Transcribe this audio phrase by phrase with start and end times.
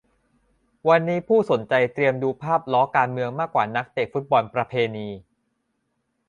[0.89, 5.07] วันนี้ผู้คนสนใจเตรียมดูภาพล้อการเมืองมากกว่านักเตะฟุตบอลประเพณี